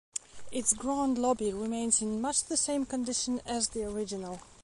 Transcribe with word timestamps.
Its 0.51 0.73
grand 0.73 1.19
lobby 1.19 1.53
remains 1.53 2.01
in 2.01 2.19
much 2.21 2.45
the 2.45 2.57
same 2.57 2.87
condition 2.87 3.39
as 3.45 3.67
the 3.69 3.83
original. 3.83 4.39